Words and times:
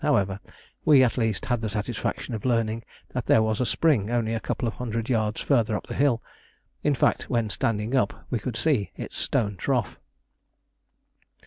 However, 0.01 0.39
we 0.83 1.03
at 1.03 1.15
least 1.15 1.45
had 1.45 1.61
the 1.61 1.69
satisfaction 1.69 2.33
of 2.33 2.43
learning 2.43 2.81
that 3.09 3.27
there 3.27 3.43
was 3.43 3.61
a 3.61 3.67
spring 3.67 4.09
only 4.09 4.33
a 4.33 4.39
couple 4.39 4.67
of 4.67 4.73
hundred 4.73 5.09
yards 5.11 5.41
farther 5.41 5.75
up 5.77 5.85
the 5.85 5.93
hill; 5.93 6.23
in 6.81 6.95
fact, 6.95 7.29
when 7.29 7.51
standing 7.51 7.95
up 7.95 8.25
we 8.31 8.39
could 8.39 8.57
see 8.57 8.89
its 8.95 9.19
stone 9.19 9.57
trough. 9.57 9.99